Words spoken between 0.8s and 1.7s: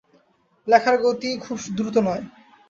গতি খুব